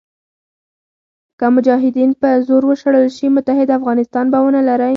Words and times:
که 1.39 1.45
مجاهدین 1.55 2.09
په 2.21 2.29
زور 2.47 2.63
وشړل 2.67 3.07
شي 3.15 3.27
متحد 3.35 3.69
افغانستان 3.77 4.25
به 4.31 4.39
ونه 4.43 4.61
لرئ. 4.69 4.89